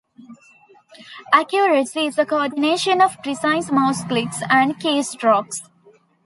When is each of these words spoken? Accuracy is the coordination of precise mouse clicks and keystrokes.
Accuracy 1.31 2.07
is 2.07 2.15
the 2.15 2.25
coordination 2.25 3.01
of 3.03 3.21
precise 3.21 3.71
mouse 3.71 4.03
clicks 4.03 4.41
and 4.49 4.75
keystrokes. 4.79 5.69